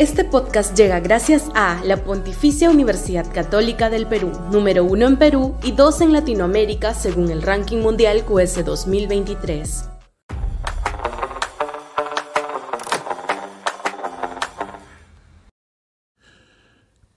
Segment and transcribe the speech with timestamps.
[0.00, 5.56] Este podcast llega gracias a la Pontificia Universidad Católica del Perú, número uno en Perú
[5.62, 9.90] y dos en Latinoamérica según el ranking mundial QS 2023.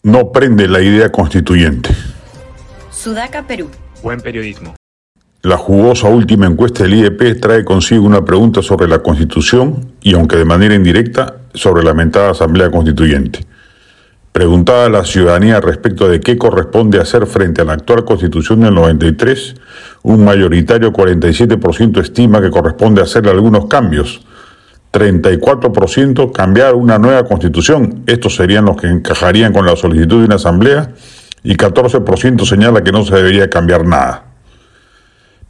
[0.03, 1.89] No prende la idea constituyente.
[2.91, 3.69] Sudaca, Perú.
[4.03, 4.75] Buen periodismo.
[5.41, 10.35] La jugosa última encuesta del IEP trae consigo una pregunta sobre la Constitución y, aunque
[10.35, 13.45] de manera indirecta, sobre la mentada Asamblea Constituyente.
[14.31, 18.73] Preguntada a la ciudadanía respecto de qué corresponde hacer frente a la actual Constitución del
[18.73, 19.55] 93,
[20.01, 24.25] un mayoritario 47% estima que corresponde hacerle algunos cambios.
[24.91, 30.35] 34% cambiar una nueva Constitución, estos serían los que encajarían con la solicitud de una
[30.35, 30.89] Asamblea,
[31.43, 34.25] y 14% señala que no se debería cambiar nada.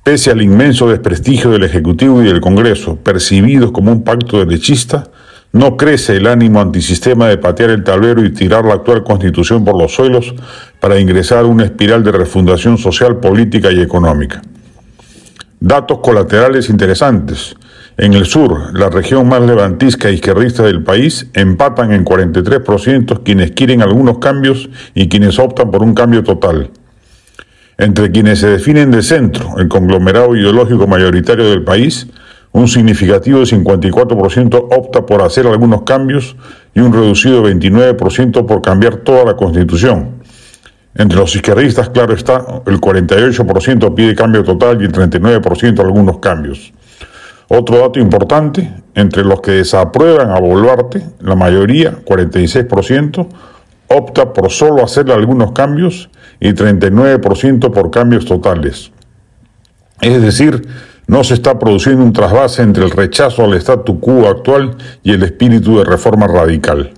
[0.04, 5.06] Pese al inmenso desprestigio del Ejecutivo y del Congreso, percibidos como un pacto derechista,
[5.54, 9.80] no crece el ánimo antisistema de patear el tablero y tirar la actual constitución por
[9.80, 10.34] los suelos
[10.80, 14.42] para ingresar a una espiral de refundación social, política y económica.
[15.60, 17.56] Datos colaterales interesantes.
[17.98, 23.52] En el sur, la región más levantisca e izquierdista del país, empatan en 43% quienes
[23.52, 26.72] quieren algunos cambios y quienes optan por un cambio total.
[27.78, 32.08] Entre quienes se definen de centro, el conglomerado ideológico mayoritario del país,
[32.54, 36.36] un significativo 54% opta por hacer algunos cambios
[36.74, 40.22] y un reducido 29% por cambiar toda la constitución.
[40.96, 46.72] Entre los izquierdistas, claro está, el 48% pide cambio total y el 39% algunos cambios.
[47.48, 53.28] Otro dato importante, entre los que desaprueban a Boluarte, la mayoría, 46%,
[53.88, 56.10] opta por solo hacer algunos cambios
[56.40, 58.92] y 39% por cambios totales.
[60.02, 60.68] Es decir,
[61.08, 65.24] no se está produciendo un trasvase entre el rechazo al statu quo actual y el
[65.24, 66.92] espíritu de reforma radical.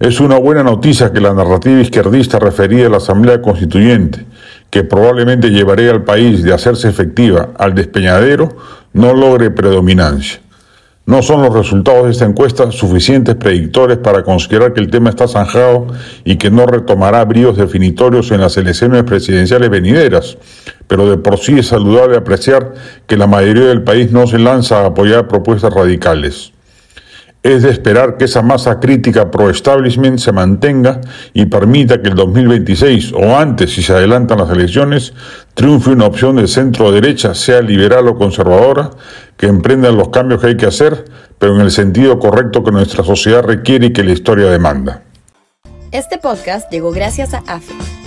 [0.00, 4.24] Es una buena noticia que la narrativa izquierdista referida a la Asamblea Constituyente,
[4.70, 8.48] que probablemente llevaría al país de hacerse efectiva al despeñadero,
[8.94, 10.40] no logre predominancia.
[11.04, 15.26] No son los resultados de esta encuesta suficientes predictores para considerar que el tema está
[15.26, 15.88] zanjado
[16.24, 20.38] y que no retomará bríos definitorios en las elecciones presidenciales venideras,
[20.90, 22.74] pero de por sí es saludable apreciar
[23.06, 26.52] que la mayoría del país no se lanza a apoyar propuestas radicales.
[27.44, 31.00] Es de esperar que esa masa crítica pro-establishment se mantenga
[31.32, 35.14] y permita que el 2026 o antes, si se adelantan las elecciones,
[35.54, 38.90] triunfe una opción de centro-derecha, sea liberal o conservadora,
[39.36, 41.04] que emprenda los cambios que hay que hacer,
[41.38, 45.04] pero en el sentido correcto que nuestra sociedad requiere y que la historia demanda.
[45.92, 47.74] Este podcast llegó gracias a AFE,